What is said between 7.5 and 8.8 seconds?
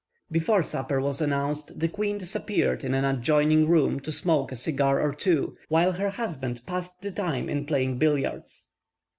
playing billiards.